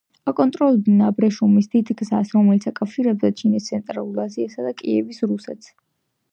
[0.29, 5.75] აკონტროლებდნენ აბრეშუმის დიდ გზას რომელიც აკავშირებდა ჩინეთს, ცენტრალური აზიასა და კიევის რუსეთს.